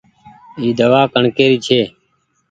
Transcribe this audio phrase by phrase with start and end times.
[0.59, 1.81] اي دوآ ڪڻڪي ري ڇي۔